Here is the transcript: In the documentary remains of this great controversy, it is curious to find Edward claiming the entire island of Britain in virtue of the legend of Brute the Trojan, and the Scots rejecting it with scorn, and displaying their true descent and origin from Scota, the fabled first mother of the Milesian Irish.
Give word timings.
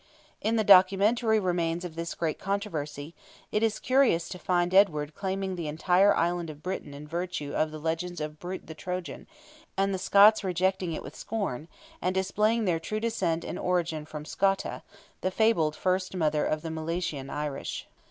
In 0.41 0.55
the 0.55 0.63
documentary 0.63 1.39
remains 1.39 1.85
of 1.85 1.93
this 1.95 2.15
great 2.15 2.39
controversy, 2.39 3.13
it 3.51 3.61
is 3.61 3.77
curious 3.77 4.27
to 4.29 4.39
find 4.39 4.73
Edward 4.73 5.13
claiming 5.13 5.55
the 5.55 5.67
entire 5.67 6.11
island 6.15 6.49
of 6.49 6.63
Britain 6.63 6.95
in 6.95 7.07
virtue 7.07 7.53
of 7.53 7.69
the 7.69 7.77
legend 7.77 8.19
of 8.19 8.39
Brute 8.39 8.65
the 8.65 8.73
Trojan, 8.73 9.27
and 9.77 9.93
the 9.93 9.99
Scots 9.99 10.43
rejecting 10.43 10.91
it 10.93 11.03
with 11.03 11.15
scorn, 11.15 11.67
and 12.01 12.15
displaying 12.15 12.65
their 12.65 12.79
true 12.79 12.99
descent 12.99 13.43
and 13.45 13.59
origin 13.59 14.07
from 14.07 14.23
Scota, 14.25 14.81
the 15.21 15.29
fabled 15.29 15.75
first 15.75 16.15
mother 16.15 16.47
of 16.47 16.63
the 16.63 16.71
Milesian 16.71 17.29
Irish. 17.29 17.87